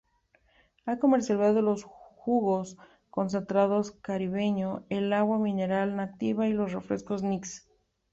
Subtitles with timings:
[0.87, 2.75] Ha comercializado los jugos
[3.11, 7.69] concentrados Caribeño, el agua mineral Nativa y los refrescos Nix.